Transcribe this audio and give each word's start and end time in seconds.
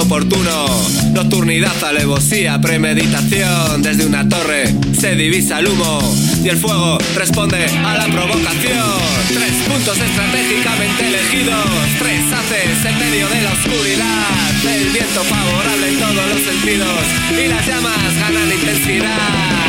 oportuno. 0.00 0.66
Nocturnidad, 1.12 1.82
alevosía, 1.84 2.60
premeditación. 2.60 3.82
Desde 3.82 4.06
una 4.06 4.28
torre 4.28 4.74
se 4.98 5.14
divisa 5.14 5.58
el 5.60 5.68
humo 5.68 6.00
y 6.44 6.48
el 6.48 6.58
fuego 6.58 6.98
responde 7.14 7.64
a 7.66 7.94
la 7.94 8.06
provocación. 8.06 8.98
Tres 9.28 9.52
puntos 9.68 9.98
estratégicamente 9.98 11.06
elegidos, 11.06 11.64
tres 11.98 12.22
haces 12.32 12.84
en 12.84 12.98
medio 12.98 13.28
de 13.28 13.42
la 13.42 13.52
oscuridad. 13.52 14.26
El 14.74 14.88
viento 14.90 15.22
favorable 15.24 15.88
en 15.88 15.98
todos 15.98 16.28
los 16.28 16.42
sentidos 16.42 17.02
y 17.30 17.48
las 17.48 17.66
llamas 17.66 18.14
ganan 18.20 18.52
intensidad. 18.52 19.66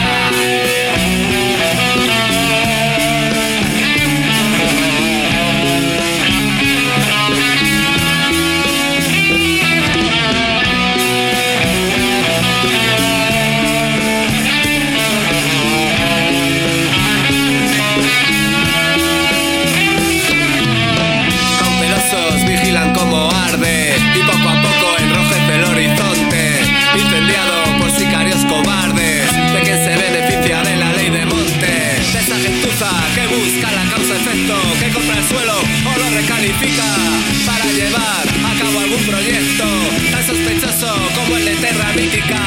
Para 37.45 37.65
llevar 37.73 38.25
a 38.25 38.59
cabo 38.59 38.79
algún 38.79 39.03
proyecto 39.05 39.65
tan 40.11 40.25
sospechoso 40.25 40.89
como 41.13 41.37
el 41.37 41.45
de 41.45 41.55
Terra 41.57 41.93
Mítica. 41.93 42.41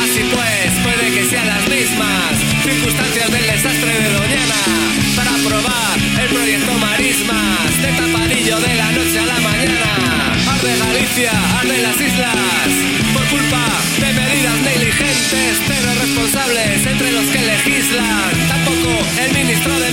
Así 0.00 0.24
pues, 0.32 0.72
puede 0.82 1.12
que 1.12 1.28
sean 1.28 1.46
las 1.46 1.68
mismas 1.68 2.32
circunstancias 2.64 3.30
del 3.30 3.46
desastre 3.46 3.92
de 3.92 4.08
Doñana 4.08 4.60
para 5.16 5.32
probar 5.36 5.98
el 6.22 6.28
proyecto 6.30 6.72
Marismas 6.78 7.82
de 7.82 7.92
tapadillo 7.92 8.58
de 8.58 8.74
la 8.74 8.90
noche 8.92 9.18
a 9.18 9.26
la 9.26 9.40
mañana. 9.40 10.32
Arde 10.54 10.78
Galicia, 10.78 11.32
arde 11.60 11.76
las 11.82 12.00
islas 12.00 12.72
por 13.12 13.24
culpa 13.28 13.66
de 14.00 14.12
medidas 14.14 14.60
negligentes, 14.64 15.60
pero 15.68 15.92
responsables 15.92 16.86
entre 16.86 17.12
los 17.12 17.26
que 17.26 17.40
legislan. 17.40 18.48
Tampoco 18.48 18.96
el 19.20 19.32
ministro 19.34 19.78
de 19.78 19.90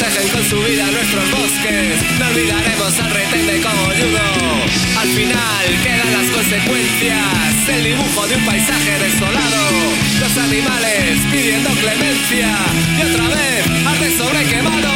protegen 0.00 0.28
con 0.28 0.44
su 0.48 0.56
vida 0.62 0.90
nuestros 0.90 1.30
bosques. 1.30 2.18
No 2.18 2.26
olvidaremos 2.28 3.00
al 3.00 3.10
retén 3.10 3.46
de 3.46 3.60
Cogolludo. 3.60 4.20
Al 4.98 5.08
final 5.08 5.66
quedan 5.82 6.12
las 6.12 6.30
consecuencias, 6.30 7.68
el 7.68 7.84
dibujo 7.84 8.26
de 8.26 8.36
un 8.36 8.44
paisaje 8.44 8.98
desolado. 8.98 9.66
Los 10.20 10.38
animales 10.38 11.18
pidiendo 11.30 11.70
clemencia 11.70 12.48
y 12.98 13.02
otra 13.02 13.28
vez 13.28 13.66
arde 13.86 14.16
sobre 14.16 14.44
quemado. 14.44 14.90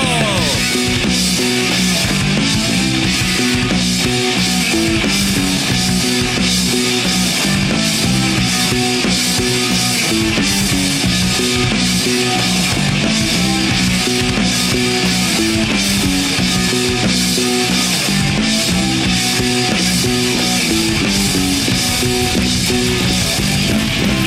Thank 22.76 24.18
you. 24.18 24.23